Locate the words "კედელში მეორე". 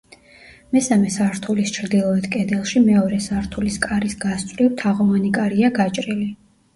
2.35-3.19